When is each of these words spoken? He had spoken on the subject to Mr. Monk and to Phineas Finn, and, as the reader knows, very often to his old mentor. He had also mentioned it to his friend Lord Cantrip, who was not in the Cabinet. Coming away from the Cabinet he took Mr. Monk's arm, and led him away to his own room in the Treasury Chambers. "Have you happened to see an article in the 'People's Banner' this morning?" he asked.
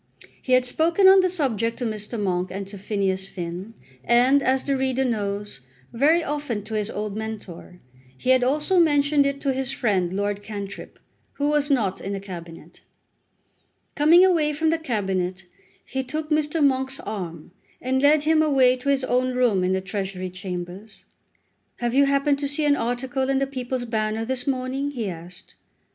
He 0.41 0.53
had 0.53 0.65
spoken 0.65 1.07
on 1.07 1.19
the 1.19 1.29
subject 1.29 1.77
to 1.77 1.85
Mr. 1.85 2.19
Monk 2.19 2.49
and 2.49 2.65
to 2.69 2.77
Phineas 2.79 3.27
Finn, 3.27 3.75
and, 4.03 4.41
as 4.41 4.63
the 4.63 4.75
reader 4.75 5.05
knows, 5.05 5.61
very 5.93 6.23
often 6.23 6.63
to 6.63 6.73
his 6.73 6.89
old 6.89 7.15
mentor. 7.15 7.77
He 8.17 8.31
had 8.31 8.43
also 8.43 8.79
mentioned 8.79 9.27
it 9.27 9.39
to 9.41 9.53
his 9.53 9.71
friend 9.71 10.11
Lord 10.11 10.41
Cantrip, 10.41 10.97
who 11.33 11.49
was 11.49 11.69
not 11.69 12.01
in 12.01 12.13
the 12.13 12.19
Cabinet. 12.19 12.81
Coming 13.93 14.25
away 14.25 14.53
from 14.53 14.71
the 14.71 14.79
Cabinet 14.79 15.45
he 15.85 16.03
took 16.03 16.31
Mr. 16.31 16.65
Monk's 16.65 16.99
arm, 17.01 17.51
and 17.79 18.01
led 18.01 18.23
him 18.23 18.41
away 18.41 18.77
to 18.77 18.89
his 18.89 19.03
own 19.03 19.35
room 19.35 19.63
in 19.63 19.73
the 19.73 19.81
Treasury 19.81 20.31
Chambers. 20.31 21.03
"Have 21.75 21.93
you 21.93 22.05
happened 22.05 22.39
to 22.39 22.47
see 22.47 22.65
an 22.65 22.75
article 22.75 23.29
in 23.29 23.37
the 23.37 23.45
'People's 23.45 23.85
Banner' 23.85 24.25
this 24.25 24.47
morning?" 24.47 24.89
he 24.89 25.07
asked. 25.11 25.53